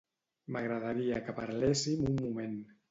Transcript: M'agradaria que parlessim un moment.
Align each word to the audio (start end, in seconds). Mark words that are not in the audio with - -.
M'agradaria 0.55 1.21
que 1.29 1.37
parlessim 1.43 2.05
un 2.15 2.21
moment. 2.27 2.63